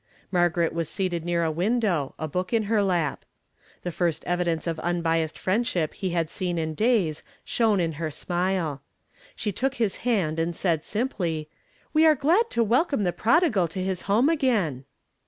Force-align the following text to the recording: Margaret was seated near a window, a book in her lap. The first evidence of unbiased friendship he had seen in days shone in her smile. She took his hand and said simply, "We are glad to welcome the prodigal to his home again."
Margaret 0.31 0.73
was 0.73 0.89
seated 0.89 1.23
near 1.23 1.43
a 1.43 1.51
window, 1.51 2.15
a 2.17 2.27
book 2.27 2.53
in 2.53 2.63
her 2.63 2.81
lap. 2.81 3.23
The 3.83 3.91
first 3.91 4.23
evidence 4.25 4.65
of 4.65 4.79
unbiased 4.79 5.37
friendship 5.37 5.93
he 5.93 6.09
had 6.09 6.27
seen 6.27 6.57
in 6.57 6.73
days 6.73 7.21
shone 7.45 7.79
in 7.79 7.91
her 8.01 8.09
smile. 8.09 8.81
She 9.35 9.51
took 9.51 9.75
his 9.75 9.97
hand 9.97 10.39
and 10.39 10.55
said 10.55 10.83
simply, 10.83 11.49
"We 11.93 12.03
are 12.07 12.15
glad 12.15 12.49
to 12.49 12.63
welcome 12.63 13.03
the 13.03 13.13
prodigal 13.13 13.67
to 13.67 13.83
his 13.83 14.01
home 14.09 14.27
again." 14.27 14.85